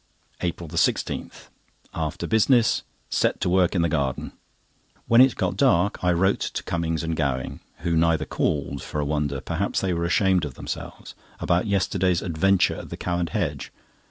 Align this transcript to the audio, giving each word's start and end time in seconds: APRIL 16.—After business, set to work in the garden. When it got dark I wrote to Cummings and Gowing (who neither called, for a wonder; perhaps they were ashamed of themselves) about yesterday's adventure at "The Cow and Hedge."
APRIL 0.41 0.67
16.—After 0.69 2.25
business, 2.25 2.81
set 3.11 3.39
to 3.39 3.47
work 3.47 3.75
in 3.75 3.83
the 3.83 3.87
garden. 3.87 4.31
When 5.07 5.21
it 5.21 5.35
got 5.35 5.55
dark 5.55 6.03
I 6.03 6.11
wrote 6.11 6.39
to 6.39 6.63
Cummings 6.63 7.03
and 7.03 7.15
Gowing 7.15 7.59
(who 7.81 7.95
neither 7.95 8.25
called, 8.25 8.81
for 8.81 8.99
a 8.99 9.05
wonder; 9.05 9.41
perhaps 9.41 9.79
they 9.79 9.93
were 9.93 10.05
ashamed 10.05 10.43
of 10.43 10.55
themselves) 10.55 11.13
about 11.39 11.67
yesterday's 11.67 12.23
adventure 12.23 12.77
at 12.77 12.89
"The 12.89 12.97
Cow 12.97 13.19
and 13.19 13.29
Hedge." 13.29 13.71